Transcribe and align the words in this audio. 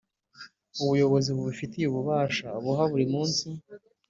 Ubuyobozi 0.81 1.29
bubifitiye 1.35 1.85
ububasha 1.87 2.47
buha 2.63 2.83
buri 2.91 3.05
munsi 3.13 3.45